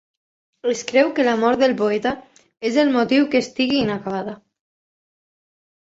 Es 0.71 0.79
creu 0.91 1.11
que 1.19 1.25
la 1.27 1.35
mort 1.41 1.61
del 1.65 1.75
poeta 1.83 2.13
és 2.71 2.81
el 2.85 2.91
motiu 2.97 3.31
que 3.35 3.45
estigui 3.45 3.79
inacabada. 3.85 4.37